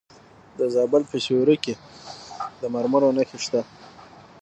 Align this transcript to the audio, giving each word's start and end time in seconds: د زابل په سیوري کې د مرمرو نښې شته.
د 0.57 0.59
زابل 0.73 1.03
په 1.11 1.17
سیوري 1.25 1.57
کې 1.63 1.73
د 2.61 2.63
مرمرو 2.73 3.15
نښې 3.17 3.37
شته. 3.45 3.61